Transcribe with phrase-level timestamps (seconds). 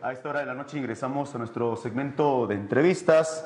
[0.00, 3.44] A esta hora de la noche ingresamos a nuestro segmento de entrevistas.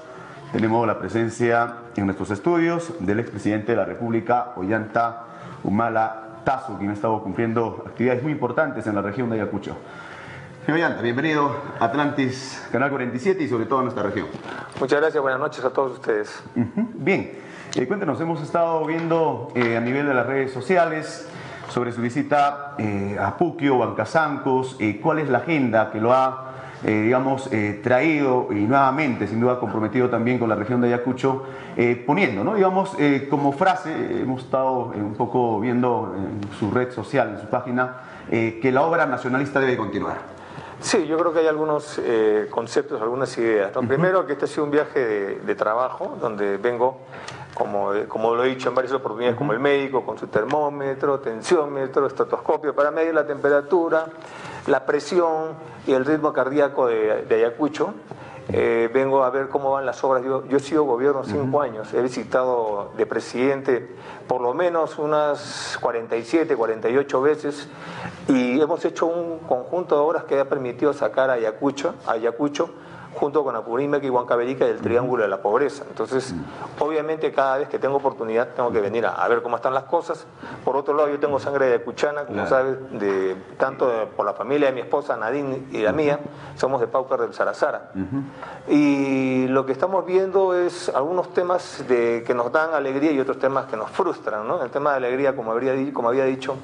[0.52, 5.24] Tenemos la presencia en nuestros estudios del expresidente de la República, Ollanta
[5.64, 9.76] Humala Tazo, quien ha estado cumpliendo actividades muy importantes en la región de Ayacucho.
[10.64, 14.28] Señor Ollanta, bienvenido a Atlantis, Canal 47 y sobre todo a nuestra región.
[14.78, 16.40] Muchas gracias, buenas noches a todos ustedes.
[16.54, 17.32] Ujú, Bien,
[17.74, 21.28] eh, cuéntenos, hemos estado viendo eh, a nivel de las redes sociales
[21.68, 26.52] sobre su visita eh, a Puquio, Bancasancos, eh, cuál es la agenda que lo ha,
[26.84, 31.44] eh, digamos, eh, traído y nuevamente, sin duda, comprometido también con la región de Ayacucho,
[32.06, 32.54] poniendo, ¿no?
[32.54, 32.96] Digamos,
[33.30, 33.90] como frase,
[34.20, 37.96] hemos estado un poco viendo en su red social, en su página,
[38.28, 40.32] que la obra nacionalista debe continuar.
[40.82, 43.72] Sí, yo creo que hay algunos eh, conceptos, algunas ideas.
[43.72, 43.82] ¿no?
[43.82, 46.98] Primero, que este ha sido un viaje de, de trabajo, donde vengo,
[47.54, 52.06] como, como lo he dicho en varias oportunidades, como el médico, con su termómetro, tensiómetro,
[52.06, 54.06] estetoscopio para medir la temperatura,
[54.66, 55.54] la presión
[55.86, 57.94] y el ritmo cardíaco de, de Ayacucho.
[58.48, 60.24] Eh, vengo a ver cómo van las obras.
[60.24, 63.94] Yo, yo he sido gobierno cinco años, he visitado de presidente
[64.26, 67.68] por lo menos unas 47, 48 veces
[68.28, 72.70] y hemos hecho un conjunto de obras que ha permitido sacar a Ayacucho, a Ayacucho
[73.14, 75.84] junto con Apurímac y Huancavelica del Triángulo de la Pobreza.
[75.88, 76.34] Entonces,
[76.78, 79.84] obviamente cada vez que tengo oportunidad tengo que venir a, a ver cómo están las
[79.84, 80.26] cosas.
[80.64, 82.48] Por otro lado, yo tengo sangre ayacuchana, como Claro.
[82.48, 86.20] sabes, de, tanto de- por la familia de mi esposa Nadine y la mía,
[86.56, 87.90] somos de Paucar del Sarazara.
[88.68, 93.38] Y lo que estamos viendo es algunos temas de, que nos dan alegría y otros
[93.38, 94.46] temas que nos frustran.
[94.46, 94.62] ¿no?
[94.62, 96.56] El tema de alegría, como, habría, como había dicho,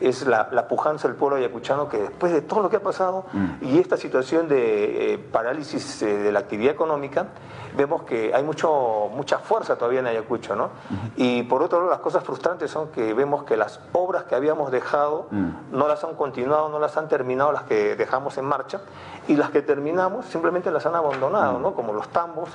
[0.00, 3.24] es la, la pujanza del pueblo ayacuchano que después de todo lo que ha pasado
[3.60, 7.28] y esta situación de eh, parálisis de la actividad económica,
[7.76, 10.56] vemos que hay mucho, mucha fuerza todavía en Ayacucho.
[10.56, 10.70] ¿no?
[11.16, 14.70] Y por otro lado, las cosas frustrantes son que vemos que las obras que habíamos
[14.70, 15.26] dejado
[15.72, 18.80] no las han continuado, no las han terminado, las que dejamos en marcha,
[19.28, 21.74] y las que terminamos simplemente las han abandonado, ¿no?
[21.74, 22.48] como los tambos,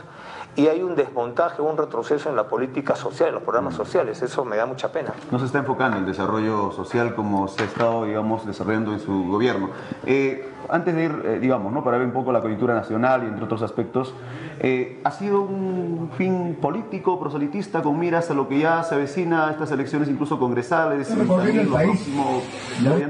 [0.55, 4.45] y hay un desmontaje, un retroceso en la política social, en los programas sociales, eso
[4.45, 5.13] me da mucha pena.
[5.31, 8.99] no se está enfocando en el desarrollo social como se ha estado, digamos, desarrollando en
[8.99, 9.69] su gobierno.
[10.05, 11.83] Eh, antes de ir, eh, digamos, ¿no?
[11.83, 14.13] para ver un poco la coyuntura nacional y entre otros aspectos,
[14.59, 19.47] eh, ¿ha sido un fin político, proselitista, con miras a lo que ya se avecina
[19.47, 21.11] a estas elecciones, incluso congresales?
[21.11, 22.41] y también lo próximo?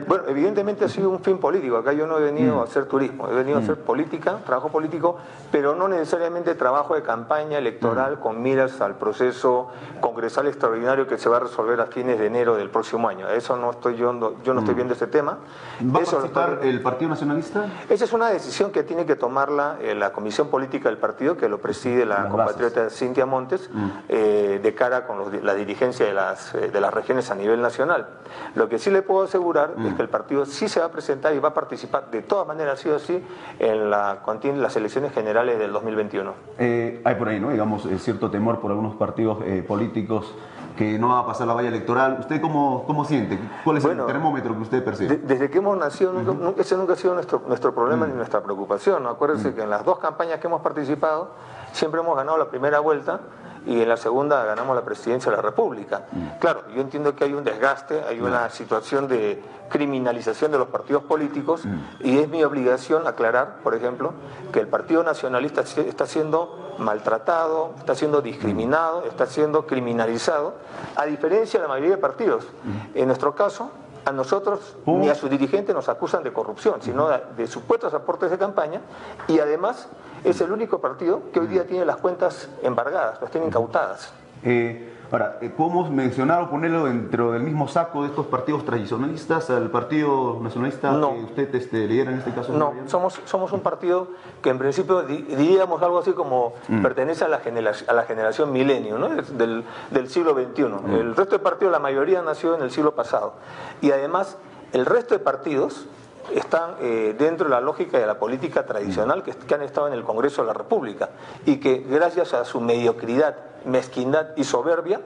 [0.08, 1.78] Bueno, evidentemente ha sido un fin político.
[1.78, 5.18] Acá yo no he venido a hacer turismo, he venido a hacer política, trabajo político,
[5.52, 9.68] pero no necesariamente trabajo de campaña electoral con miras al proceso
[10.00, 13.30] congresal extraordinario que se va a resolver a fines de enero del próximo año.
[13.30, 15.38] Eso no estoy yo, yo no estoy viendo ese tema.
[15.84, 17.66] ¿Va a Eso participar estoy- el Partido Nacionalista?
[17.90, 21.48] esa es una decisión que tiene que tomarla eh, la Comisión Política del partido, que
[21.48, 23.70] lo preside la Las compatriota Cintia Montes,
[24.10, 27.62] eh, de cara con los- la dirigencia de las, eh, de las regiones a nivel
[27.62, 28.08] nacional.
[28.56, 31.34] Lo que sí le puedo asegurar es que el partido sí se va a presentar
[31.34, 33.24] y va a participar, de todas maneras, sí o sí,
[33.60, 34.20] en la,
[34.58, 36.34] las elecciones generales del 2021.
[36.58, 37.50] Eh, hay por ahí, ¿no?
[37.50, 40.34] Digamos, eh, cierto temor por algunos partidos eh, políticos
[40.78, 42.18] que no va a pasar la valla electoral.
[42.22, 43.38] ¿Usted cómo, cómo siente?
[43.64, 45.18] ¿Cuál es Bueno, el termómetro que usted percibe?
[45.18, 48.14] De- desde que hemos nacido, nunca- nunca- ese nunca ha sido nuestro, nuestro problema ni
[48.14, 49.04] nuestra preocupación.
[49.04, 49.10] ¿no?
[49.10, 51.32] Acuérdense que en las dos campañas que hemos participado,
[51.72, 53.20] siempre hemos ganado la primera vuelta
[53.66, 56.06] y en la segunda ganamos la presidencia de la República.
[56.40, 61.04] Claro, yo entiendo que hay un desgaste, hay una situación de criminalización de los partidos
[61.04, 61.64] políticos
[62.00, 64.14] y es mi obligación aclarar, por ejemplo,
[64.52, 70.56] que el Partido Nacionalista está siendo maltratado, está siendo discriminado, está siendo criminalizado,
[70.96, 72.48] a diferencia de la mayoría de partidos.
[72.96, 73.72] En nuestro caso,
[74.06, 78.32] a nosotros ni a sus dirigentes nos acusan de corrupción, sino de, de supuestos aportes
[78.32, 78.82] de campaña
[79.28, 79.90] y además
[80.24, 84.14] es el único partido que hoy día tiene las cuentas embargadas, las tiene incautadas.
[84.44, 89.50] Eh, ahora, eh, ¿podemos mencionar o ponerlo dentro del mismo saco de estos partidos tradicionalistas
[89.50, 91.14] al Partido Nacionalista No.
[91.14, 92.54] que usted este, lidera en este caso?
[92.54, 94.08] No, somos, somos un partido
[94.42, 98.52] que en principio di- diríamos algo así como pertenece a la, genera- a la generación
[98.52, 99.10] milenio, ¿no?
[99.10, 100.64] Del, del siglo XXI.
[100.98, 103.34] El resto de partidos, la mayoría nació en el siglo pasado.
[103.82, 104.38] Y además,
[104.74, 105.86] el resto de partidos
[106.34, 109.94] están eh, dentro de la lógica de la política tradicional que, que han estado en
[109.94, 111.10] el Congreso de la República
[111.46, 113.36] y que gracias a su mediocridad,
[113.66, 115.02] mezquindad y soberbia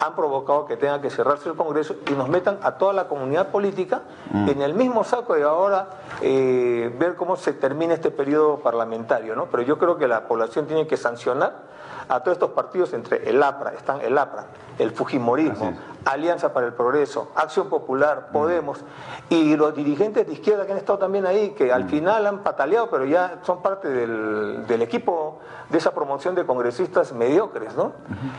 [0.00, 3.48] han provocado que tenga que cerrarse el Congreso y nos metan a toda la comunidad
[3.48, 4.02] política
[4.32, 5.88] en el mismo saco de ahora
[6.20, 9.46] eh, ver cómo se termina este periodo parlamentario, ¿no?
[9.46, 11.68] Pero yo creo que la población tiene que sancionar
[12.08, 14.46] a todos estos partidos entre el APRA, están el APRA,
[14.78, 15.74] el Fujimorismo,
[16.04, 18.80] Alianza para el Progreso, Acción Popular, Podemos,
[19.28, 22.88] y los dirigentes de izquierda que han estado también ahí, que al final han pataleado,
[22.88, 27.92] pero ya son parte del, del equipo de esa promoción de congresistas mediocres, ¿no?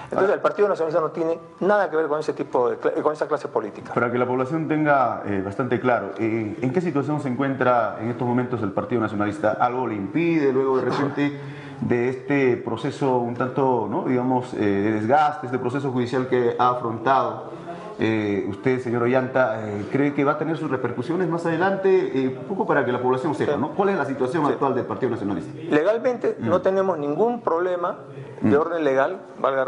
[0.06, 3.28] Entonces el Partido Nacionalista no tiene nada que ver con ese tipo de, con esa
[3.28, 3.94] clase política.
[3.94, 8.10] Para que la población tenga eh, bastante claro, eh, ¿en qué situación se encuentra en
[8.10, 9.52] estos momentos el Partido Nacionalista?
[9.60, 11.40] ¿Algo le impide luego de repente
[11.82, 17.59] de este proceso un tanto, digamos, eh, de desgaste, este proceso judicial que ha afrontado?
[18.02, 22.28] Eh, usted, señor Ollanta, eh, cree que va a tener sus repercusiones más adelante, eh,
[22.40, 23.72] un poco para que la población sepa, ¿no?
[23.72, 25.52] ¿Cuál es la situación actual del Partido Nacionalista?
[25.70, 27.98] Legalmente no tenemos ningún problema
[28.40, 29.66] de orden legal, valga,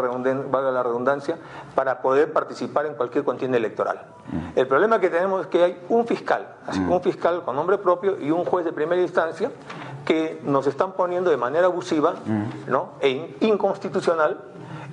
[0.71, 1.37] la redundancia,
[1.75, 4.05] para poder participar en cualquier contienda electoral.
[4.55, 8.17] El problema que tenemos es que hay un fiscal, así, un fiscal con nombre propio
[8.17, 9.51] y un juez de primera instancia
[10.05, 12.13] que nos están poniendo de manera abusiva
[12.67, 12.91] ¿no?
[13.01, 14.39] e in- inconstitucional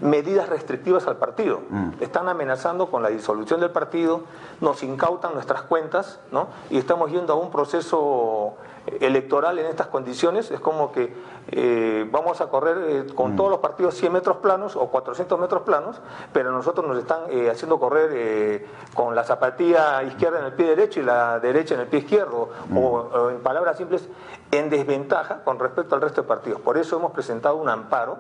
[0.01, 1.61] medidas restrictivas al partido.
[2.01, 4.23] Están amenazando con la disolución del partido,
[4.61, 6.49] nos incautan nuestras cuentas, ¿no?
[6.71, 8.57] Y estamos yendo a un proceso
[9.01, 10.51] electoral en estas condiciones.
[10.51, 11.13] Es como que
[11.51, 15.63] eh, vamos a correr eh, con todos los partidos 100 metros planos o 400 metros
[15.63, 16.01] planos,
[16.33, 21.01] pero nosotros nos están eh, haciendo correr con la zapatilla izquierda en el pie derecho
[21.01, 24.09] y la derecha en el pie izquierdo, o, o en palabras simples,
[24.51, 26.61] en desventaja con respecto al resto de partidos.
[26.61, 28.19] Por eso hemos presentado un amparo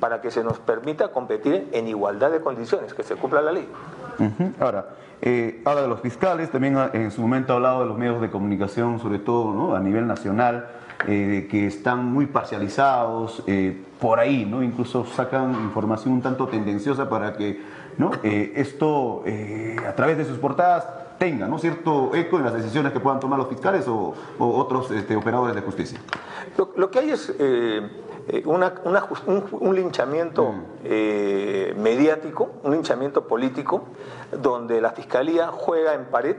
[0.00, 3.68] para que se nos permita competir en igualdad de condiciones, que se cumpla la ley.
[4.60, 4.86] Ahora,
[5.20, 8.30] eh, habla de los fiscales, también en su momento ha hablado de los medios de
[8.30, 10.68] comunicación, sobre todo a nivel nacional,
[11.06, 14.62] eh, que están muy parcializados, eh, por ahí, ¿no?
[14.62, 17.60] incluso sacan información un tanto tendenciosa para que
[17.98, 18.12] ¿no?
[18.22, 19.24] Esto,
[19.88, 20.86] a través de sus portadas,
[21.18, 21.58] tenga ¿no?
[21.58, 25.62] cierto eco en las decisiones que puedan tomar los fiscales o, otros este, operadores de
[25.62, 25.98] justicia.
[26.76, 27.34] Lo que hay es
[28.28, 30.54] eh, una- una jus- un, un linchamiento
[30.84, 33.84] eh, mediático, un linchamiento político,
[34.32, 36.36] donde la Fiscalía juega en pared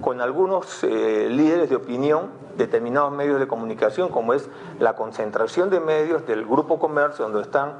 [0.00, 4.48] con algunos eh, líderes de opinión, determinados medios de comunicación, como es
[4.78, 7.74] la concentración de medios del Grupo Comercio, donde están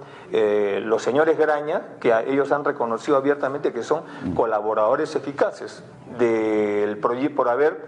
[0.86, 4.02] los señores Graña, que a- ellos han reconocido abiertamente que son
[4.34, 5.84] colaboradores eficaces
[6.18, 7.80] del proyecto por haber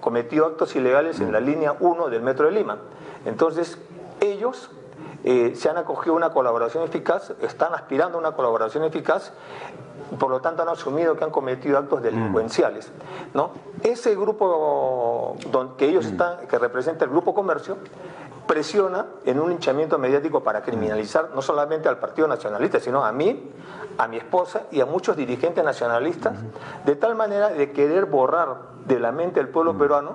[0.00, 2.78] cometido actos ilegales en la línea 1 del Metro de Lima.
[3.24, 3.78] Entonces,
[4.46, 4.70] ellos
[5.24, 9.32] eh, se han acogido a una colaboración eficaz, están aspirando a una colaboración eficaz,
[10.18, 12.92] por lo tanto han asumido que han cometido actos delincuenciales.
[13.34, 13.50] ¿no?
[13.82, 17.76] Ese grupo don- que ellos están, que representa el Grupo Comercio,
[18.46, 23.50] presiona en un hinchamiento mediático para criminalizar no solamente al Partido Nacionalista, sino a mí,
[23.98, 26.34] a mi esposa y a muchos dirigentes nacionalistas,
[26.84, 30.14] de tal manera de querer borrar de la mente del pueblo peruano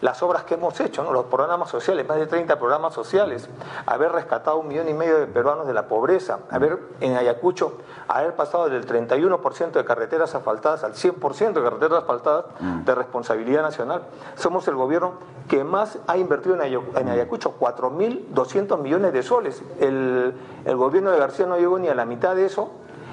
[0.00, 1.12] las obras que hemos hecho, ¿no?
[1.12, 3.48] los programas sociales, más de 30 programas sociales,
[3.86, 7.74] haber rescatado un millón y medio de peruanos de la pobreza, haber en Ayacucho,
[8.08, 12.46] haber pasado del 31% de carreteras asfaltadas al 100% de carreteras asfaltadas
[12.84, 14.02] de responsabilidad nacional.
[14.34, 15.12] Somos el gobierno
[15.48, 19.62] que más ha invertido en, Ayac- en Ayacucho, 4.200 millones de soles.
[19.80, 20.34] El,
[20.64, 22.70] el gobierno de García no llegó ni a la mitad de eso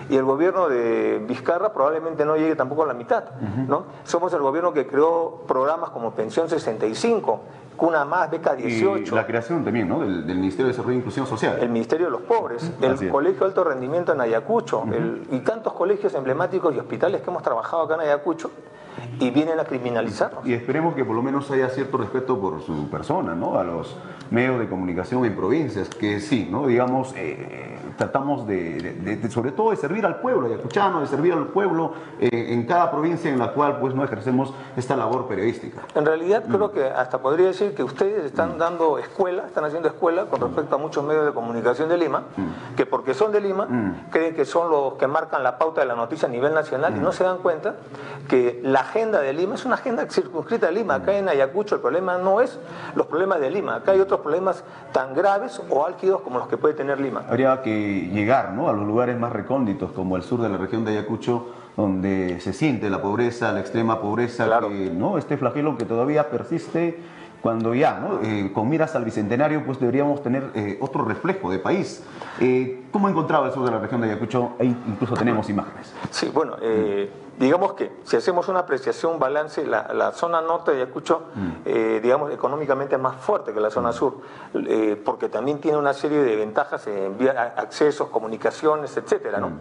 [0.09, 3.23] y el gobierno de Vizcarra probablemente no llegue tampoco a la mitad.
[3.67, 3.85] ¿no?
[4.03, 7.39] Somos el gobierno que creó programas como Pensión 65,
[7.77, 9.99] Cuna Más, Beca Y 18, la creación también ¿no?
[10.01, 11.59] del, del Ministerio de Desarrollo e Inclusión Social.
[11.61, 13.09] el Ministerio de los Pobres, el.
[13.09, 17.41] Colegio de Alto Rendimiento en Ayacucho el- y tantos colegios emblemáticos y hospitales que hemos
[17.43, 18.51] trabajado acá en Ayacucho
[19.19, 20.45] y vienen a criminalizarnos.
[20.45, 23.57] Y esperemos que por lo menos haya cierto respeto por su persona, ¿no?
[23.57, 23.95] A los
[24.31, 26.67] medios de comunicación en provincias, que sí, ¿no?
[26.67, 31.33] Digamos, eh, tratamos de, de- de- sobre todo de servir al pueblo ayacuchano, de servir
[31.33, 35.81] al pueblo eh, en cada provincia en la cual pues no ejercemos esta labor periodística.
[35.95, 36.53] En realidad Mm.
[36.53, 40.75] creo que hasta podría decir que ustedes están dando escuela, están haciendo escuela con respecto
[40.75, 42.75] a muchos medios de comunicación de Lima, Mm.
[42.75, 43.67] que porque son de Lima,
[44.11, 46.97] creen que son los que marcan la pauta de la noticia a nivel nacional Mm.
[46.97, 47.75] y no se dan cuenta
[48.27, 50.95] que la agenda de Lima es una agenda circunscrita a Lima.
[50.95, 52.59] Acá en Ayacucho el problema no es
[52.95, 56.57] los problemas de Lima, acá hay otros problemas tan graves o álgidos como los que
[56.57, 57.23] puede tener Lima.
[57.29, 58.67] Habría que llegar ¿no?
[58.69, 62.51] a los lugares más recónditos, como el sur de la región de Ayacucho, donde se
[62.51, 64.69] siente la pobreza, la extrema pobreza, Claro.
[64.69, 65.17] que, ¿no?
[65.17, 66.99] este flagelo que todavía persiste
[67.41, 68.19] cuando ya, ¿no?
[68.21, 72.03] Eh, con miras al bicentenario, pues deberíamos tener eh, otro reflejo de país.
[72.41, 74.53] Eh, ¿Cómo encontraba el sur de la región de Ayacucho?
[74.59, 75.93] Ahí incluso tenemos imágenes.
[76.09, 80.71] Sí, bueno, eh, digamos que si hacemos una apreciación, un balance, la, la zona norte
[80.71, 81.21] de Ayacucho,
[81.65, 84.17] eh, digamos, económicamente es más fuerte que la zona sur,
[84.53, 89.51] eh, porque también tiene una serie de ventajas en vía- accesos, comunicaciones, etcétera, ¿no?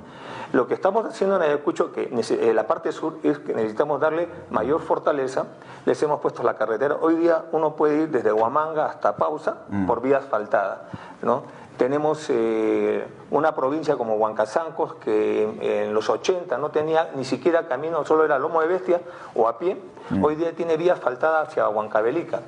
[0.53, 4.29] Lo que estamos haciendo en Ayacucho, que eh, la parte sur, es que necesitamos darle
[4.51, 5.45] mayor fortaleza.
[5.85, 6.97] Les hemos puesto la carretera.
[7.01, 10.89] Hoy día uno puede ir desde Huamanga hasta Pausa por vía asfaltada,
[11.23, 11.43] ¿no?
[11.79, 15.45] Tenemos eh, una provincia como Huancazancos que
[15.85, 19.01] en, los 80 no tenía ni siquiera camino, solo era lomo de bestia
[19.37, 19.81] o a pie.
[20.11, 20.25] Mm.
[20.25, 22.41] Hoy día tiene vía asfaltada hacia Huancavelica.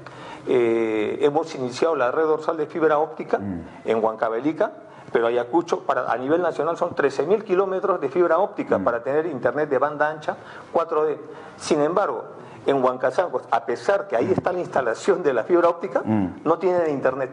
[0.49, 3.63] Eh, hemos iniciado la red dorsal de fibra óptica mm.
[3.85, 4.73] en Huancavelica,
[5.13, 8.85] pero Ayacucho para, a nivel nacional son 13.000 kilómetros de fibra óptica mm.
[8.85, 10.37] para tener internet de banda ancha
[10.75, 11.17] 4D.
[11.57, 12.25] Sin embargo,
[12.67, 16.91] en Huancazancos, a pesar que ahí está la instalación de la fibra óptica, no tienen
[16.91, 17.31] internet.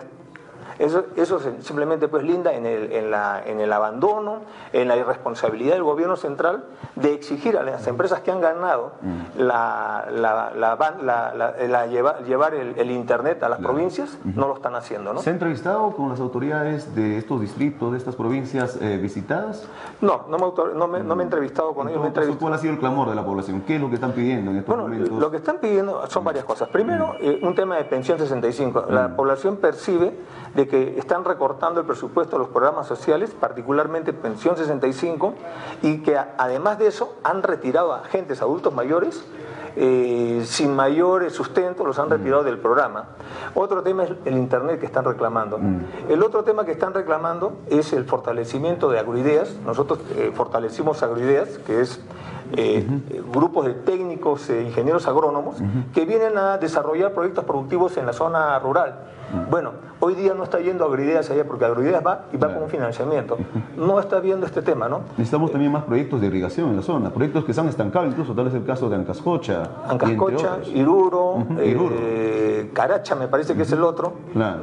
[0.80, 4.42] Eso, eso simplemente pues linda en el, en, la, en el abandono,
[4.74, 6.66] en la irresponsabilidad del gobierno central
[6.96, 9.42] de exigir a las empresas que han ganado mm.
[9.42, 15.14] la, la, la, llevar, llevar el, Internet a las provincias, no lo están haciendo.
[15.14, 15.22] ¿no?
[15.22, 19.68] ¿Se ha entrevistado con las autoridades de estos distritos, de estas provincias eh, visitadas?
[20.02, 22.02] No, no me, no, me, no me, he entrevistado con ellos.
[22.40, 23.62] ¿Cuál ha sido el clamor de la población?
[23.62, 25.20] ¿Qué es lo que están pidiendo en estos bueno, momentos?
[25.20, 26.70] Lo que están pidiendo son varias cosas.
[26.70, 27.18] Primero, mm.
[27.22, 28.86] eh, un tema de pensión 65.
[28.90, 29.16] La mm.
[29.16, 30.14] población percibe
[30.56, 35.34] de que están recortando el presupuesto de los programas sociales, particularmente Pensión 65,
[35.82, 39.24] y que además de eso han retirado a agentes adultos mayores
[39.80, 43.10] eh, sin mayor sustento, los han retirado del programa.
[43.54, 45.60] Otro tema es el Internet que están reclamando.
[45.60, 45.82] Mm.
[46.10, 49.56] El otro tema que están reclamando es el fortalecimiento de agroideas.
[49.64, 52.02] Nosotros eh, fortalecimos agroideas, que es
[52.56, 52.86] eh,
[53.32, 55.58] grupos de técnicos e ingenieros agrónomos
[55.94, 58.96] que vienen a desarrollar proyectos productivos en la zona rural.
[59.50, 62.70] Bueno, hoy día no está yendo Agroideas allá porque Agroideas va y va con un
[62.70, 63.38] financiamiento.
[63.76, 65.02] No está viendo este tema, ¿no?
[65.18, 68.34] Necesitamos también más proyectos de irrigación en la zona, proyectos que se han estancado, incluso
[68.34, 69.70] tal vez el caso de Ancascocha.
[69.88, 74.14] Ancascocha, Iruro, eh, Caracha me parece que es el otro.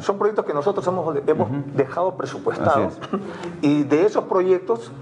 [0.00, 2.98] Son proyectos que nosotros hemos, hemos dejado presupuestados.
[3.60, 4.92] Y de esos proyectos,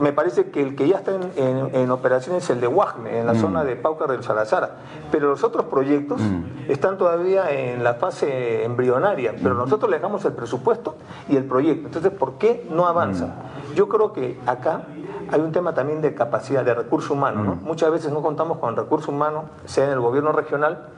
[0.00, 3.34] me parece que el que ya está en, operación es el de Guajme, en la
[3.34, 3.40] mm.
[3.40, 4.76] zona de Paucar del Salazar.
[5.10, 6.70] Pero los otros proyectos mm.
[6.70, 10.96] están todavía en la fase embrionaria, pero nosotros le dejamos el presupuesto
[11.28, 11.86] y el proyecto.
[11.86, 13.26] Entonces, ¿por qué no avanza?
[13.26, 13.74] Mm.
[13.74, 14.82] Yo creo que acá
[15.30, 17.58] hay un tema también de capacidad, de recurso humano.
[17.62, 20.88] Muchas veces no contamos con recurso humano, sea en el gobierno regional,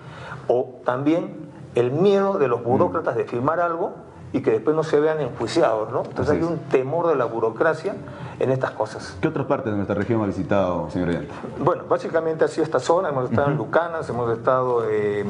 [0.48, 3.94] o también el miedo de los burócratas de firmar algo
[4.32, 6.02] y que después no se vean enjuiciados, ¿no?
[6.04, 7.94] Entonces hay un temor de la burocracia
[8.38, 9.16] en estas cosas.
[9.20, 11.34] ¿Qué otras partes de nuestra región ha visitado, señor Ayanta?
[11.58, 15.24] Bueno, básicamente ha sido esta zona, hemos estado en Lucanas, hemos estado eh,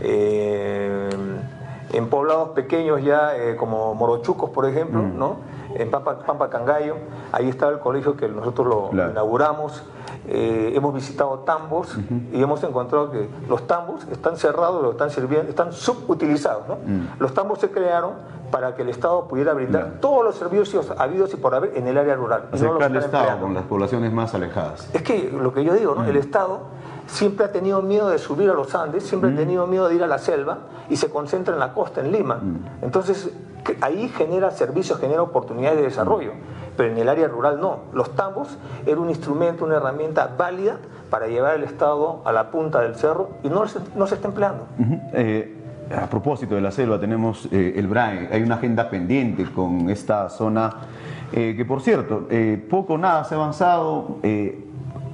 [0.00, 1.10] eh,
[1.92, 5.18] en poblados pequeños ya, eh, como Morochucos, por ejemplo, mm.
[5.18, 5.36] ¿no?
[5.74, 6.96] En Pampa, Pampa, Cangallo,
[7.32, 9.82] ahí estaba el colegio que nosotros lo inauguramos.
[10.26, 11.98] hemos visitado tambos
[12.32, 16.66] y hemos encontrado que los tambos están cerrados, lo están sirviendo, están subutilizados.
[16.66, 16.76] ¿no?
[16.76, 17.08] Mm.
[17.18, 18.12] Los tambos se crearon
[18.50, 21.98] para que el Estado pudiera brindar todos los servicios habidos y por haber en el
[21.98, 22.48] área rural.
[22.52, 24.88] Acercar el Estado con las poblaciones más alejadas.
[24.92, 26.04] Es que lo que yo digo, ¿no?
[26.04, 26.18] el mm.
[26.18, 26.60] Estado
[27.06, 29.36] siempre ha tenido miedo de subir a los Andes, siempre ha mm.
[29.36, 32.36] tenido miedo de ir a la selva y se concentra en la costa, en Lima.
[32.36, 32.84] Mm.
[32.84, 33.30] Entonces,
[33.80, 36.32] ahí genera servicios, genera oportunidades de desarrollo,
[36.76, 37.80] pero en el área rural no.
[37.92, 40.78] Los tambos era un instrumento, una herramienta válida
[41.10, 44.66] para llevar el Estado a la punta del cerro y no, no se está empleando
[45.94, 50.28] a propósito de la selva, tenemos eh, el BRAE, hay una agenda pendiente con esta
[50.28, 50.74] zona,
[51.32, 54.18] eh, que por cierto, eh, poco nada se ha avanzado,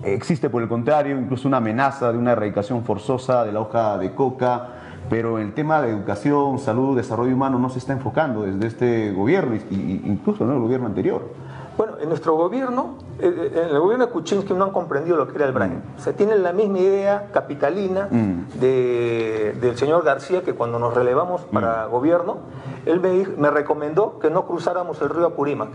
[0.04, 4.12] existe por el contrario incluso una amenaza de una erradicación forzosa de la hoja de
[4.14, 4.68] coca,
[5.10, 9.56] pero el tema de educación, salud, desarrollo humano no se está enfocando desde este gobierno,
[9.70, 11.51] incluso en el gobierno anterior.
[11.76, 15.26] Bueno, en nuestro gobierno, eh, eh, en el gobierno de Kuczynski no han comprendido lo
[15.26, 15.74] que era el brain.
[15.76, 15.98] Mm.
[15.98, 18.58] O sea, tienen la misma idea capitalina mm.
[18.60, 21.90] del señor García que cuando nos relevamos para mm.
[21.90, 22.38] gobierno,
[22.84, 25.70] él me, me, recomendó que no cruzáramos el río Apurímac,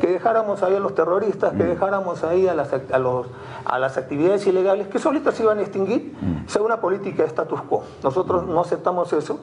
[0.00, 3.26] que dejáramos ahí a los terroristas, que dejáramos ahí a las, a, los,
[3.64, 6.16] a las actividades ilegales, que solitas se iban a extinguir,
[6.46, 7.84] sea una política de status quo.
[8.02, 9.40] Nosotros no aceptamos eso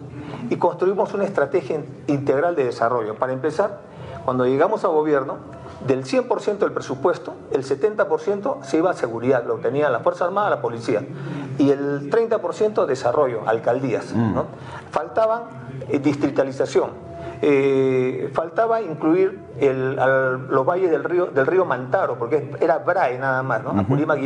[0.49, 3.15] y construimos una estrategia integral de desarrollo.
[3.15, 3.81] Para empezar,
[4.23, 5.37] cuando llegamos a gobierno,
[5.85, 10.49] del 100% del presupuesto, el 70% se iba a seguridad, lo tenían la Fuerza Armada,
[10.49, 11.03] la policía,
[11.57, 14.13] y el 30% desarrollo, alcaldías.
[14.13, 14.33] Mm.
[14.35, 14.45] ¿no?
[14.91, 15.43] Faltaban
[15.87, 16.91] eh, distritalización,
[17.41, 23.43] eh, faltaba incluir el, los valles del río, del río Mantaro, porque era BRAE nada
[23.43, 23.71] más, ¿no?
[23.71, 24.19] Apurímac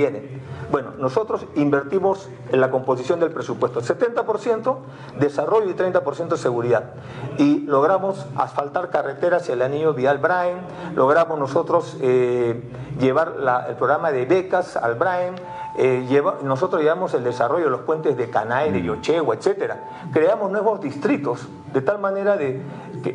[0.72, 4.77] Bueno, nosotros invertimos en la composición del presupuesto, 70%
[5.20, 6.93] desarrollo y 30% seguridad.
[7.38, 10.55] Y logramos asfaltar carreteras el anillo vial BRAE,
[10.96, 12.62] logramos nosotros eh,
[13.00, 13.36] llevar
[13.67, 15.34] el programa de becas al BRAE,
[15.77, 19.73] eh, nosotros llevamos el desarrollo de los puentes de Canae, de Yochegua, etc.
[20.11, 22.61] Creamos nuevos distritos, de tal manera de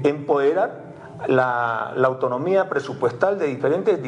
[0.05, 0.89] empoderar
[1.27, 3.99] la, autonomía presupuestal de diferentes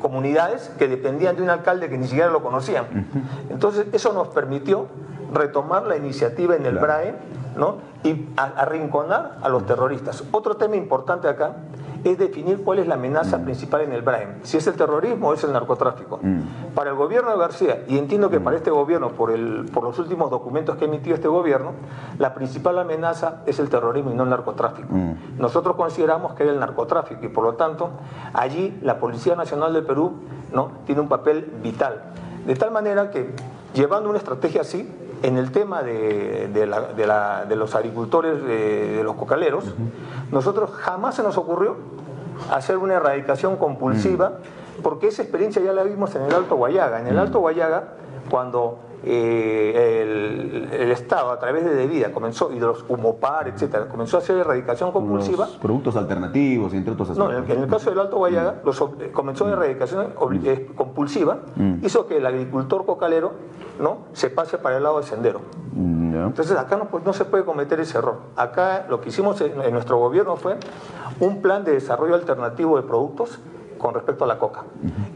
[0.00, 3.08] comunidades que dependían de un alcalde que ni siquiera lo conocían.
[3.48, 4.88] Entonces, eso nos permitió
[5.32, 7.14] retomar la iniciativa en el BRAE
[7.56, 7.78] ¿no?
[8.04, 10.24] y arrinconar a los terroristas.
[10.32, 11.56] Otro tema importante acá
[12.04, 13.44] es definir cuál es la amenaza mm.
[13.44, 14.28] principal en el Brain.
[14.42, 16.18] Si es el terrorismo o es el narcotráfico.
[16.22, 16.74] Mm.
[16.74, 19.98] Para el gobierno de García, y entiendo que para este gobierno, por, el, por los
[19.98, 21.72] últimos documentos que ha emitido este gobierno,
[22.18, 24.88] la principal amenaza es el terrorismo y no el narcotráfico.
[24.90, 25.38] Mm.
[25.38, 27.90] Nosotros consideramos que es el narcotráfico y por lo tanto
[28.32, 30.14] allí la Policía Nacional del Perú
[30.52, 30.72] ¿no?
[30.86, 32.02] tiene un papel vital.
[32.46, 33.34] De tal manera que
[33.74, 34.90] llevando una estrategia así,
[35.22, 36.48] en el tema de,
[37.56, 39.64] los agricultores de, los cocaleros,
[40.30, 41.76] nosotros jamás se nos ocurrió
[42.50, 44.30] hacer una erradicación compulsiva,
[44.78, 44.82] mm.
[44.82, 47.00] porque esa experiencia ya la vimos en el Alto Guayaga.
[47.00, 47.20] En el mm.
[47.20, 47.84] Alto Guayaga,
[48.30, 54.16] cuando eh, el, Estado, a través de Debida, comenzó, y de los Humopar, etcétera, comenzó
[54.16, 55.48] a hacer erradicación compulsiva.
[55.60, 57.48] productos alternativos, entre otros aspectos.
[57.48, 60.14] No, en, el caso del Alto Guayaga, los, comenzó la erradicación
[60.44, 61.40] eh, compulsiva,
[61.82, 63.32] hizo que el agricultor cocalero
[63.80, 63.98] ¿no?
[64.12, 65.40] se pase para el lado del sendero.
[65.72, 68.18] Mm, Entonces acá no, pues, no se puede cometer ese error.
[68.36, 70.56] Acá lo que hicimos en, nuestro gobierno fue
[71.20, 73.38] un plan de desarrollo alternativo de productos
[73.80, 74.62] con respecto a la coca.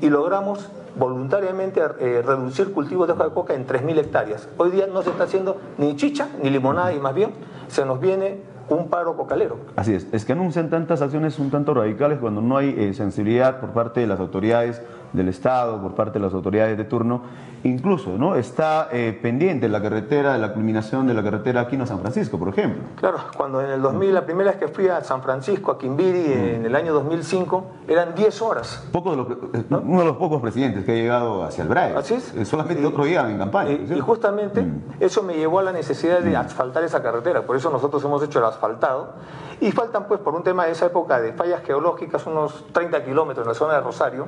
[0.00, 4.49] Y logramos voluntariamente eh, reducir cultivos de hoja de coca en 3.000 hectáreas.
[4.56, 7.33] Hoy día no se está haciendo ni chicha ni limonada y más bien
[7.68, 9.59] se nos viene un paro cocalero.
[9.76, 13.61] Así es, es que anuncian tantas acciones un tanto radicales cuando no hay eh, sensibilidad
[13.61, 14.80] por parte de las autoridades
[15.14, 17.23] del Estado, por parte de las autoridades de turno.
[17.64, 18.37] Incluso ¿no?
[18.37, 22.83] está eh, pendiente la carretera, la culminación de la carretera Aquino San Francisco, por ejemplo.
[22.97, 26.28] Claro, cuando en el 2000, la primera vez que fui a San Francisco, a Quimbiri,
[26.28, 26.54] mm.
[26.56, 28.87] en el año 2005, eran 10 horas.
[28.92, 29.23] Poco de
[29.59, 31.97] eh, Uno de los pocos presidentes que ha llegado hacia el BRAE.
[31.97, 32.35] Así es.
[32.35, 33.71] Eh, solamente otro día en campaña.
[33.71, 34.83] Y, justamente mm.
[35.00, 36.40] eso me llevó a la necesidad de mm.
[36.40, 37.47] asfaltar esa carretera.
[37.47, 39.14] Por eso nosotros hemos hecho el asfaltado.
[39.61, 43.47] Y faltan, pues, por un tema de esa época de fallas geológicas, unos 30 kilómetros
[43.47, 44.26] en la zona de Rosario.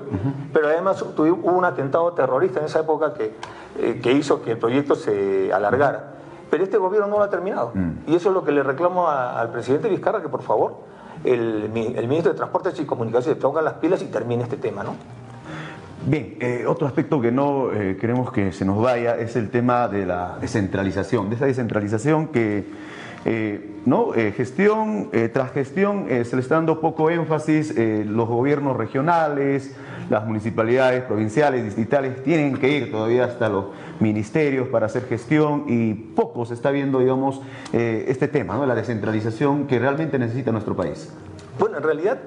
[0.53, 3.35] Pero además hubo un atentado terrorista en esa época que,
[3.79, 6.13] eh, que hizo que el proyecto se alargara.
[6.51, 7.73] Pero este gobierno no lo ha terminado.
[7.75, 7.91] Mm.
[8.07, 10.77] Y eso es lo que le reclamo al presidente Vizcarra, que por favor,
[11.25, 14.95] el, ministro de Transportes y Comunicaciones ponga las pilas y termine este tema, ¿no?
[16.07, 19.89] Bien, eh, otro aspecto que no eh, queremos que se nos vaya es el tema
[19.89, 22.65] de la descentralización, de esa descentralización que
[23.29, 24.15] eh, ¿no?
[24.15, 29.75] Eh, gestión eh, tras gestión se le está dando poco énfasis, los gobiernos regionales,
[30.09, 33.65] las municipalidades provinciales, distritales, tienen que ir todavía hasta los
[33.99, 37.41] ministerios para hacer gestión y poco se está viendo, digamos,
[37.73, 38.65] este tema, ¿no?
[38.65, 41.13] la descentralización que realmente necesita nuestro país.
[41.59, 42.19] Bueno, en realidad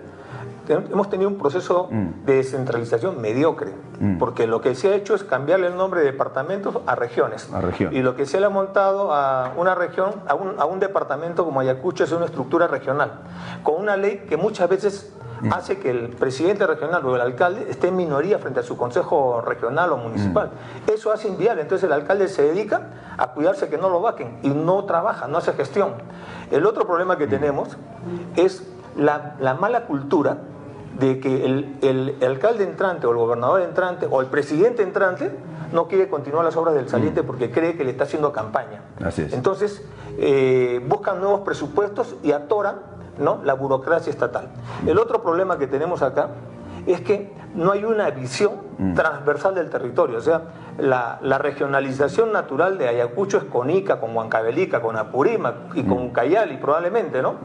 [0.69, 2.25] hemos tenido un proceso mm.
[2.25, 4.17] de descentralización mediocre, mm.
[4.17, 7.49] porque lo que se ha hecho es cambiarle el nombre de departamentos a regiones.
[7.91, 11.45] Y lo que se le ha montado a una región, a un, a un departamento
[11.45, 13.21] como Ayacucho es una estructura regional,
[13.63, 15.53] con una ley que muchas veces mm.
[15.53, 19.41] hace que el presidente regional o el alcalde esté en minoría frente a su consejo
[19.41, 20.51] regional o municipal.
[20.87, 24.49] Eso hace inviable, entonces el alcalde se dedica a cuidarse que no lo vaquen y
[24.49, 25.93] no trabaja, no hace gestión.
[26.51, 27.77] El otro problema que tenemos
[28.35, 28.63] es
[28.95, 30.38] la, la mala cultura
[30.99, 35.32] de que el, alcalde entrante o el gobernador entrante o el presidente entrante
[35.71, 36.89] no quiere continuar las obras del mm.
[36.89, 38.82] saliente porque cree que le está haciendo campaña.
[39.32, 39.84] Entonces,
[40.17, 42.78] eh, buscan nuevos presupuestos y atoran
[43.19, 43.41] ¿no?
[43.43, 44.49] la burocracia estatal.
[44.86, 46.30] El otro problema que tenemos acá
[46.93, 48.93] es que no hay una visión mm.
[48.93, 50.17] transversal del territorio.
[50.17, 50.41] O sea,
[50.78, 56.12] la, regionalización natural de Ayacucho es con Ica, con Huancavelica, con Apurímac y con mm.
[56.12, 57.36] Cayali probablemente, ¿no?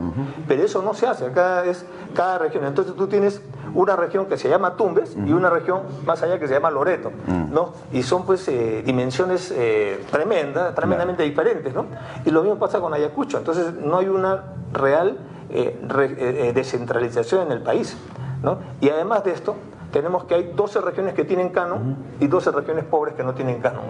[0.46, 2.64] Pero eso no se hace, acá es cada región.
[2.64, 3.42] Entonces tú tienes
[3.74, 7.10] una región que se llama Tumbes y una región más allá que se llama Loreto,
[7.26, 7.52] mm.
[7.52, 7.72] ¿no?
[7.92, 11.86] Y son pues eh, dimensiones eh, tremendas, tremendamente diferentes, ¿no?
[12.24, 13.38] Y lo mismo pasa con Ayacucho.
[13.38, 15.18] Entonces no hay una real
[15.50, 17.96] eh, descentralización en el país.
[18.80, 19.56] Y además de esto,
[19.94, 23.60] tenemos que hay 12 regiones que tienen canon y 12 regiones pobres que no tienen
[23.60, 23.84] canon.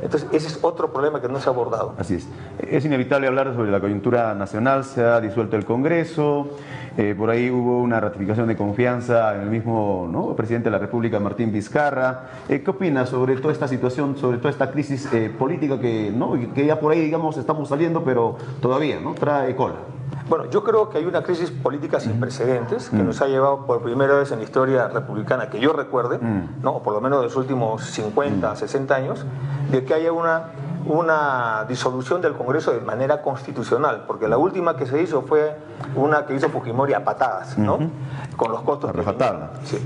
[0.00, 1.94] Entonces, ese es otro problema que no se ha abordado.
[1.98, 2.28] Así es.
[2.60, 6.46] Es inevitable hablar sobre la coyuntura nacional, se ha disuelto el Congreso,
[6.96, 11.18] eh, por ahí hubo una ratificación de confianza en el mismo presidente de la República,
[11.18, 12.26] Martín Vizcarra.
[12.48, 16.34] Eh, ¿Qué opinas sobre toda esta situación, sobre toda esta crisis eh, política que, ¿no?
[16.54, 19.14] que ya por ahí, digamos, estamos saliendo, pero todavía ¿no?
[19.14, 19.76] trae cola?
[20.30, 23.82] Bueno, yo creo que hay una crisis política sin precedentes que nos ha llevado por
[23.82, 26.20] primera vez en la historia republicana que yo recuerde,
[26.62, 26.70] ¿no?
[26.70, 29.26] o por lo menos de los últimos 50, 60 años,
[29.72, 30.52] de que haya una,
[30.86, 35.56] una disolución del Congreso de manera constitucional, porque la última que se hizo fue
[35.96, 37.80] una que hizo Fujimori a patadas, ¿no?
[38.36, 38.94] Con los costos.
[38.94, 39.50] Refatarla.
[39.64, 39.78] Sí.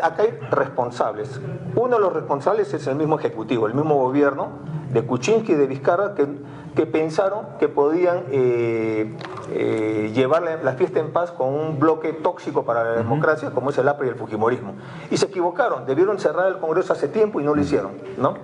[0.00, 1.40] Acá hay responsables.
[1.74, 4.50] Uno de los responsables es el mismo Ejecutivo, el mismo gobierno
[4.92, 6.28] de Kuczynski y de Vizcarra, que
[6.74, 9.16] que pensaron que podían eh,
[9.50, 13.78] eh, llevar la, fiesta en paz con un bloque tóxico para la democracia, como es
[13.78, 14.74] el APRA y el Fujimorismo.
[15.10, 17.92] Y se equivocaron, debieron cerrar el Congreso hace tiempo y no lo hicieron.
[18.18, 18.34] ¿no?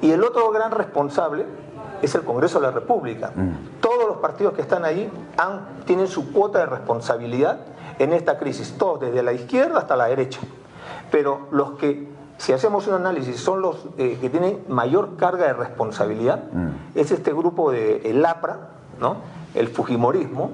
[0.00, 1.46] Y el otro gran responsable
[2.02, 3.32] es el Congreso de la República.
[3.34, 3.80] Mm.
[3.80, 7.60] Todos los partidos que están ahí han, tienen su cuota de responsabilidad
[7.98, 10.40] en esta crisis, todos, desde la izquierda hasta la derecha.
[11.10, 12.08] Pero los que,
[12.42, 16.98] si hacemos un análisis, son los eh, que tienen mayor carga de responsabilidad, mm.
[16.98, 19.18] es este grupo de el APRA, ¿no?
[19.54, 20.50] el Fujimorismo,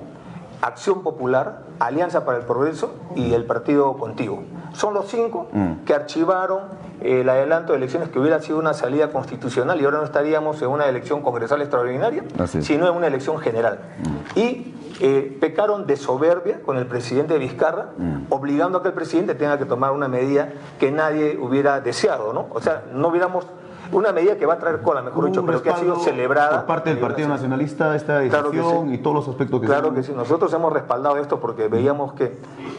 [0.61, 4.43] Acción Popular, Alianza para el Progreso y el Partido Contigo.
[4.75, 5.85] Son los cinco mm.
[5.87, 6.65] que archivaron
[7.01, 10.69] el adelanto de elecciones que hubiera sido una salida constitucional y ahora no estaríamos en
[10.69, 13.79] una elección congresal extraordinaria, sino en una elección general.
[14.05, 14.39] Mm.
[14.39, 18.27] Y eh, pecaron de soberbia con el presidente Vizcarra, mm.
[18.31, 22.49] obligando a que el presidente tenga que tomar una medida que nadie hubiera deseado, ¿no?
[22.51, 23.47] O sea, no hubiéramos
[23.93, 26.59] una medida que va a traer cola, mejor dicho, pero que ha sido celebrada.
[26.59, 30.13] Por parte del Partido Nacionalista esta decisión y todos los aspectos que Claro que sí,
[30.15, 32.37] nosotros hemos respaldado esto porque veíamos que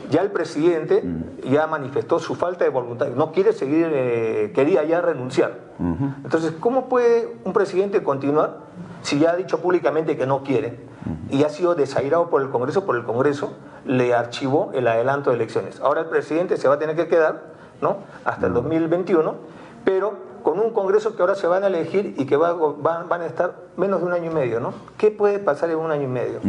[0.09, 1.49] ya el presidente mm.
[1.49, 5.69] ya manifestó su falta de voluntad, no quiere seguir, eh, quería ya renunciar.
[6.25, 8.57] Entonces, ¿cómo puede un presidente continuar
[9.01, 10.79] si ya ha dicho públicamente que no quiere
[11.29, 13.53] y ha sido desairado por el Congreso, por el Congreso
[13.85, 15.79] le archivó el adelanto de elecciones?
[15.79, 17.97] Ahora el presidente se va a tener que quedar ¿no?
[18.25, 19.35] hasta el 2021,
[19.85, 23.25] pero con un Congreso que ahora se van a elegir y que van, van, a
[23.25, 24.73] estar menos de un año y medio, ¿no?
[24.97, 26.39] ¿Qué puede pasar en un año y medio?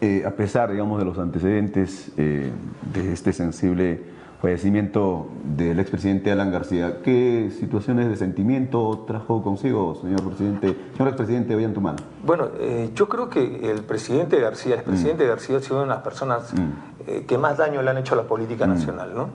[0.00, 2.52] Eh, a pesar, digamos, de los antecedentes eh,
[2.92, 4.02] de este sensible
[4.44, 11.54] fallecimiento del expresidente Alan García, ¿qué situaciones de sentimiento trajo consigo, señor presidente, señor expresidente
[11.54, 11.96] Ollantumala?
[12.24, 15.28] Bueno, eh, yo creo que el presidente García, el expresidente mm.
[15.28, 17.26] García ha sido una de las personas mm.
[17.26, 18.70] que más daño le han hecho a la política mm.
[18.70, 19.28] nacional, ¿no?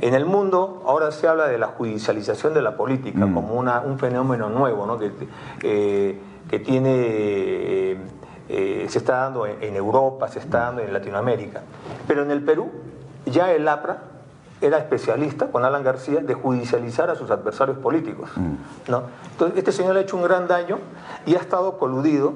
[0.00, 3.34] En el mundo ahora se habla de la judicialización de la política mm.
[3.34, 4.98] como un fenómeno nuevo ¿no?
[4.98, 5.10] que,
[5.62, 6.18] eh,
[6.48, 7.98] que tiene, eh,
[8.48, 11.62] eh, se está dando en, Europa, se está dando en Latinoamérica.
[12.06, 12.70] Pero en el Perú
[13.26, 14.02] ya el APRA
[14.60, 18.30] era especialista con Alan García de judicializar a sus adversarios políticos.
[18.36, 18.90] Mm.
[18.90, 19.02] ¿no?
[19.32, 20.78] Entonces este señor ha hecho un gran daño
[21.26, 22.34] y ha estado coludido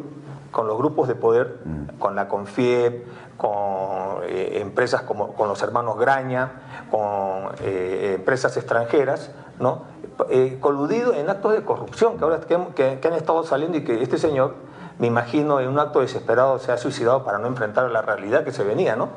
[0.51, 1.99] con los grupos de poder, mm.
[1.99, 3.07] con la CONFIEP,
[3.37, 9.83] con empresas como con los hermanos Graña, con eh, empresas extranjeras, ¿no?
[10.29, 14.19] Eh, coludido en actos de corrupción que ahora que, han estado saliendo y que este
[14.19, 14.55] señor,
[14.99, 18.53] me imagino, en un acto desesperado se ha suicidado para no enfrentar la realidad que
[18.53, 19.09] se venía, ¿no?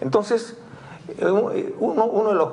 [0.00, 0.56] Entonces,
[1.16, 2.48] eh, uno, de, los,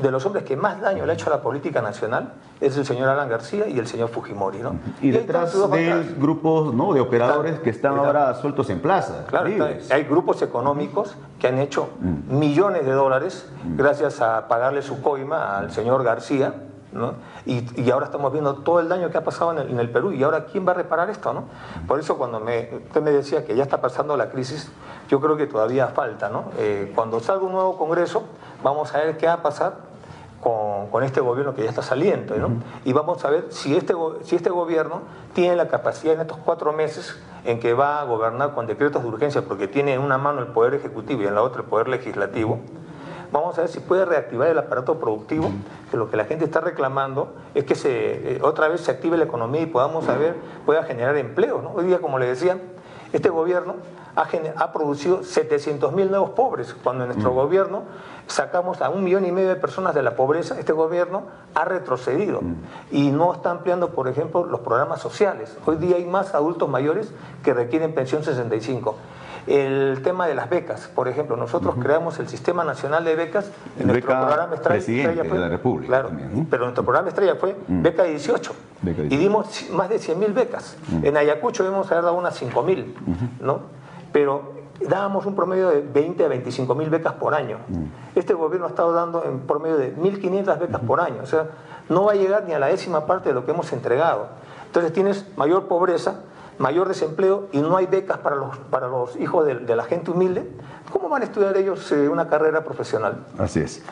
[0.00, 2.86] de, los, hombres que más daño le ha hecho a la política nacional es el
[2.86, 4.58] señor Alan García y el señor Fujimori.
[4.58, 4.76] ¿no?
[5.02, 6.92] Y, detrás de grupos ¿no?
[6.92, 9.24] de operadores que están ahora sueltos en plaza.
[9.26, 9.50] Claro,
[9.90, 12.38] hay grupos económicos que han hecho mm.
[12.38, 13.76] millones de dólares mm.
[13.76, 16.54] gracias a pagarle su coima al señor García.
[16.96, 17.14] ¿No?
[17.44, 20.46] Y, ahora estamos viendo todo el daño que ha pasado en el, Perú y ahora
[20.46, 21.44] quién va a reparar esto, ¿no?
[21.86, 24.70] Por eso cuando me, usted me decía que ya está pasando la crisis,
[25.08, 26.46] yo creo que todavía falta, ¿no?
[26.58, 28.24] Eh, cuando salga un nuevo Congreso,
[28.62, 29.74] vamos a ver qué va a pasar
[30.40, 32.62] con, este gobierno que ya está saliendo, ¿no?
[32.84, 35.02] Y vamos a ver si este, si este gobierno
[35.34, 39.08] tiene la capacidad en estos cuatro meses en que va a gobernar con decretos de
[39.08, 41.88] urgencia, porque tiene en una mano el Poder Ejecutivo y en la otra el Poder
[41.88, 42.60] Legislativo,
[43.40, 45.50] vamos a ver si puede reactivar el aparato productivo,
[45.90, 49.16] que lo que la gente está reclamando es que se, eh, otra vez se active
[49.16, 51.60] la economía y podamos saber, pueda generar empleo.
[51.60, 51.72] ¿no?
[51.72, 52.58] Hoy día, como le decía,
[53.12, 53.76] este gobierno
[54.16, 57.82] ha, ha producido 700 mil nuevos pobres, cuando en nuestro gobierno
[58.26, 62.40] sacamos a un millón y medio de personas de la pobreza, este gobierno ha retrocedido
[62.90, 65.56] y no está ampliando, por ejemplo, los programas sociales.
[65.66, 67.12] Hoy día hay más adultos mayores
[67.44, 68.96] que requieren pensión 65.
[69.46, 73.86] El tema de las becas, por ejemplo, nosotros creamos el Sistema Nacional de Becas en
[73.86, 75.86] nuestro programa estrella, de la República.
[75.86, 76.10] Claro,
[76.50, 77.82] pero nuestro programa estrella fue mm.
[77.82, 78.52] beca 18
[79.08, 80.76] y dimos más de 100 mil becas.
[80.88, 81.06] Mm.
[81.06, 82.94] En Ayacucho hemos dado unas 5 mil,
[83.40, 83.60] ¿no?
[84.12, 87.58] Pero dábamos un promedio de 20 a 25 mil becas por año.
[87.68, 87.84] Mm.
[88.18, 91.22] Este gobierno ha estado dando en promedio de 1.500 becas por año.
[91.22, 91.46] O sea,
[91.88, 94.28] no va a llegar ni a la décima parte de lo que hemos entregado.
[94.66, 96.20] Entonces tienes mayor pobreza,
[96.58, 100.48] mayor desempleo y no hay becas para los, para los hijos de, la gente humilde,
[100.90, 103.26] ¿cómo van a estudiar ellos eh, una carrera profesional?
[103.38, 103.82] Así es.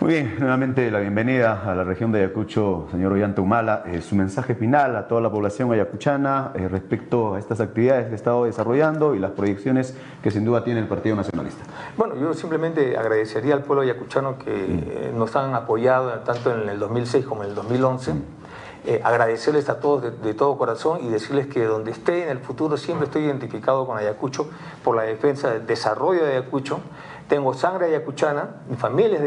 [0.00, 3.82] Muy bien, nuevamente la bienvenida a la región de Ayacucho, señor Ollanta Humala.
[3.86, 8.12] Eh, su mensaje final a toda la población ayacuchana eh, respecto a estas actividades que
[8.12, 11.64] ha estado desarrollando y las proyecciones que sin duda tiene el Partido Nacionalista.
[11.96, 17.26] Bueno, yo simplemente agradecería al pueblo ayacuchano que nos han apoyado tanto en el 2006
[17.26, 18.37] como en el 2011.
[18.86, 22.76] Eh, agradecerles a todos de, todo corazón y decirles que donde esté en el futuro
[22.76, 24.48] siempre estoy identificado con Ayacucho
[24.84, 26.80] por la defensa del desarrollo de Ayacucho.
[27.28, 29.22] Tengo sangre ayacuchana, mi familia es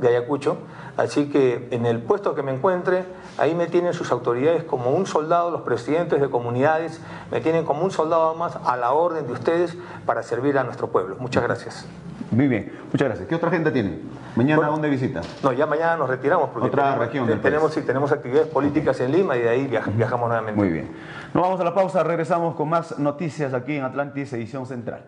[0.00, 0.58] de Ayacucho,
[0.96, 3.04] así que en el puesto que me encuentre,
[3.38, 7.00] ahí me tienen sus autoridades como un soldado, los presidentes de comunidades,
[7.32, 10.88] me tienen como un soldado más a la orden de ustedes para servir a nuestro
[10.88, 11.16] pueblo.
[11.18, 11.86] Muchas gracias.
[12.30, 13.28] Muy bien, muchas gracias.
[13.28, 13.98] ¿Qué otra agenda tiene?
[14.36, 15.20] ¿Mañana dónde visita?
[15.42, 17.74] No, ya mañana nos retiramos porque Otra tenemos, región del tenemos, país.
[17.80, 20.56] sí, tenemos actividades políticas en Lima y de ahí viaj- viajamos nuevamente.
[20.60, 20.88] Muy bien.
[21.34, 25.02] Nos vamos a la pausa, regresamos con más noticias aquí en Atlantis, edición central.